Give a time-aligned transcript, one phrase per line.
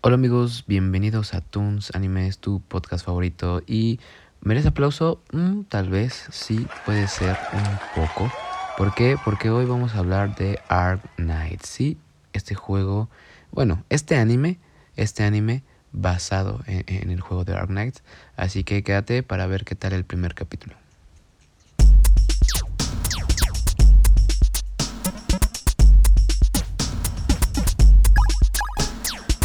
[0.00, 3.62] Hola amigos, bienvenidos a Toons Animes, tu podcast favorito.
[3.66, 3.98] ¿Y
[4.40, 5.20] merece aplauso?
[5.32, 8.30] Mm, tal vez, sí, puede ser un poco.
[8.76, 9.16] ¿Por qué?
[9.24, 11.62] Porque hoy vamos a hablar de Ark Knight.
[11.64, 11.98] Sí,
[12.32, 13.10] este juego,
[13.50, 14.60] bueno, este anime,
[14.94, 17.96] este anime basado en, en el juego de Ark Knight.
[18.36, 20.76] Así que quédate para ver qué tal el primer capítulo.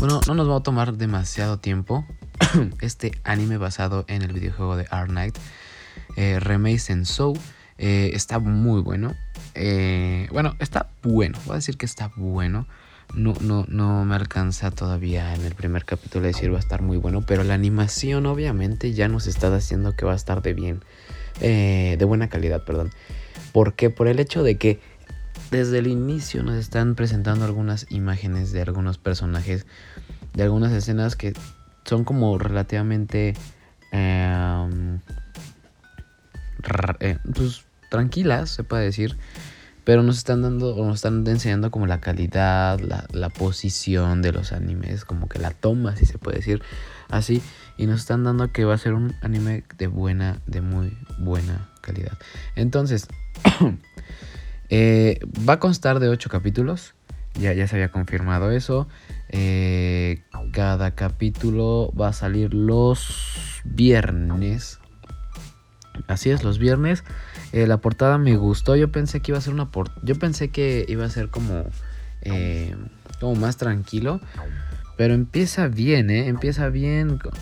[0.04, 2.05] Bueno, no nos va a tomar demasiado tiempo.
[2.82, 5.37] Este anime basado en el videojuego de Art Knight,
[6.18, 6.41] eh,
[7.78, 9.15] eh, está muy bueno.
[9.55, 11.39] Eh, bueno, está bueno.
[11.45, 12.68] Voy a decir que está bueno.
[13.14, 16.97] No, no, no me alcanza todavía en el primer capítulo decir va a estar muy
[16.97, 17.23] bueno.
[17.25, 20.83] Pero la animación, obviamente, ya nos está haciendo que va a estar de bien.
[21.39, 22.92] Eh, de buena calidad, perdón.
[23.54, 24.81] Porque por el hecho de que
[25.54, 29.68] desde el inicio nos están presentando algunas imágenes de algunos personajes,
[30.34, 31.34] de algunas escenas que
[31.86, 33.36] son como relativamente
[33.92, 35.00] em,
[37.00, 39.16] eh, pues, tranquilas, se puede decir.
[39.84, 44.32] Pero nos están dando, o nos están enseñando como la calidad, la, la, posición de
[44.32, 46.64] los animes, como que la toma, si se puede decir
[47.10, 47.44] así.
[47.78, 51.70] Y nos están dando que va a ser un anime de buena, de muy buena
[51.82, 52.17] calidad.
[52.56, 53.08] Entonces,
[54.76, 56.96] Eh, va a constar de 8 capítulos.
[57.36, 58.88] Ya, se había confirmado eso.
[59.30, 64.80] Eh, cada capítulo va a salir los viernes.
[66.08, 67.04] Así es, los viernes.
[67.52, 68.76] Eh, la portada me gustó.
[68.76, 69.70] Yo pensé que iba a ser una
[70.02, 71.66] Yo pensé que iba a ser como.
[73.20, 74.22] Como más tranquilo.
[74.98, 76.28] Pero empieza bien, ¿eh?
[76.30, 77.20] Empieza bien.
[77.20, 77.34] Con,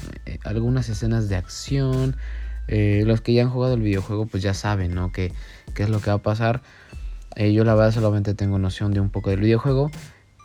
[0.44, 2.18] algunas escenas de acción.
[2.68, 5.14] los que ya han jugado el videojuego, pues ya saben, ¿no?
[5.14, 5.32] ¿Qué,
[5.74, 6.62] qué es lo que va a pasar?
[7.36, 9.90] Eh, yo la verdad solamente tengo noción de un poco del videojuego,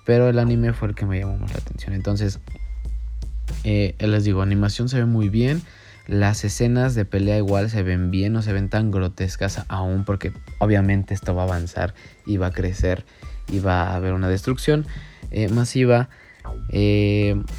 [0.04, 1.94] pero el anime fue el que me llamó más la atención.
[1.94, 2.40] Entonces,
[3.64, 5.62] eh, les digo, animación se ve muy bien.
[6.06, 10.32] Las escenas de pelea igual se ven bien, no se ven tan grotescas aún porque
[10.60, 11.94] obviamente esto va a avanzar
[12.24, 13.04] y va a crecer
[13.50, 14.86] y va a haber una destrucción
[15.32, 16.08] eh, masiva.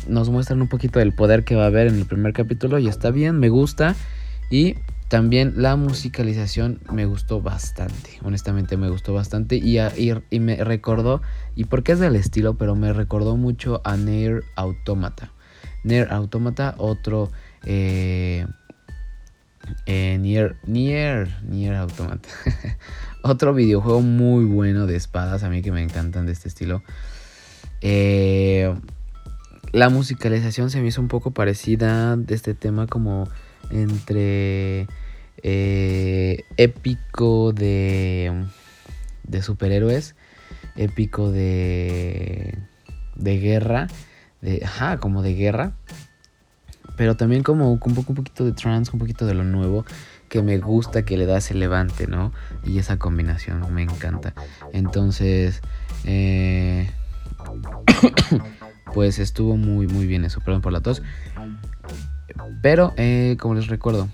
[0.07, 2.87] Nos muestran un poquito del poder que va a haber en el primer capítulo y
[2.87, 3.95] está bien, me gusta.
[4.49, 4.75] Y
[5.09, 11.21] también la musicalización me gustó bastante, honestamente me gustó bastante y, y, me recordó,
[11.55, 15.31] y porque es del estilo, pero me recordó mucho a Nair Automata.
[15.83, 17.31] Nair Automata, otro...
[17.65, 18.45] Eh,
[19.85, 22.29] eh, Nier, Nier, Nier Automata.
[23.21, 26.83] otro videojuego muy bueno de espadas, a mí que me encantan de este estilo.
[27.81, 28.73] Eh,
[29.71, 33.27] la musicalización se me hizo un poco parecida de este tema como
[33.69, 34.87] entre
[35.43, 38.45] eh, épico de,
[39.23, 40.15] de superhéroes,
[40.75, 42.57] épico de,
[43.15, 43.87] de guerra,
[44.41, 45.73] de, ajá, como de guerra,
[46.95, 49.85] pero también como un, poco, un poquito de trance, un poquito de lo nuevo
[50.29, 52.33] que me gusta que le da ese levante, ¿no?
[52.65, 54.33] Y esa combinación me encanta.
[54.73, 55.61] Entonces,
[56.03, 56.89] eh,
[58.93, 60.41] pues estuvo muy, muy bien eso.
[60.41, 61.01] Perdón por la tos.
[62.61, 64.09] Pero, eh, como les recuerdo,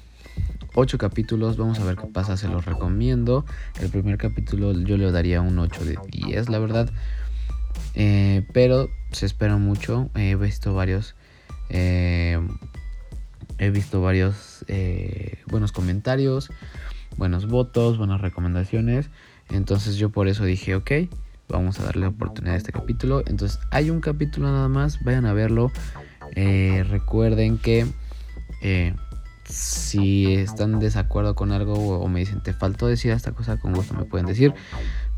[0.76, 3.46] 8 capítulos, vamos a ver qué pasa, se los recomiendo.
[3.80, 6.90] El primer capítulo yo le daría un 8 de 10, la verdad.
[7.96, 10.10] Eh, pero se espera mucho.
[10.16, 11.16] he visto varios.
[11.70, 12.40] Eh,
[13.60, 14.66] he visto varios
[15.48, 16.50] buenos comentarios,
[17.18, 19.10] buenos votos, buenas recomendaciones.
[19.50, 20.92] Entonces yo por eso dije, ok,
[21.48, 23.24] vamos a darle oportunidad a este capítulo.
[23.28, 25.72] Entonces hay un capítulo nada más, vayan a verlo.
[26.36, 27.86] recuerden que
[28.64, 28.96] eh,
[29.46, 33.94] si están desacuerdo con algo o, me dicen te faltó decir esta cosa, con gusto
[33.94, 34.54] me pueden decir.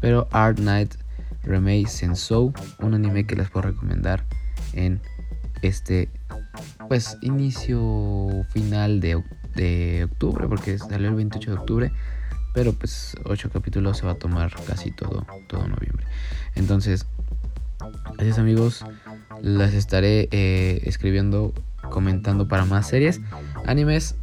[0.02, 0.96] Pero Art Night
[1.44, 4.26] Remake Sensou, un anime que les puedo recomendar
[4.74, 5.00] en
[5.62, 6.10] este
[6.90, 9.24] pues inicio final de,
[9.56, 11.92] de octubre, porque salió el 28 de octubre.
[12.54, 16.06] Pero pues 8 capítulos se va a tomar casi todo, todo noviembre.
[16.56, 17.06] Entonces,
[18.14, 18.86] gracias amigos.
[19.42, 21.54] Las estaré eh, escribiendo
[21.90, 23.22] comentando para más series.
[23.66, 24.16] Animes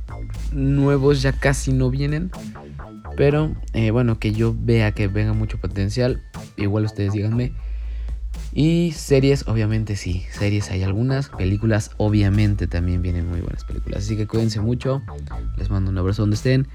[0.52, 2.30] nuevos ya casi no vienen.
[3.16, 6.20] Pero eh, bueno, que yo vea que venga mucho potencial.
[6.56, 7.52] Igual ustedes díganme.
[8.52, 10.24] Y series, obviamente sí.
[10.30, 11.28] Series hay algunas.
[11.28, 14.04] Películas, obviamente también vienen muy buenas películas.
[14.04, 15.02] Así que cuídense mucho.
[15.56, 16.68] Les mando un abrazo donde estén.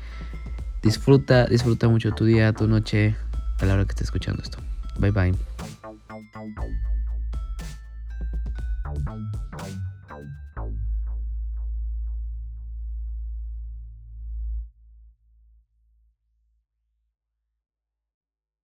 [0.82, 3.16] Disfruta, disfruta mucho tu día, tu noche,
[3.60, 4.60] a la hora que estés escuchando esto.
[5.00, 5.34] Bye bye.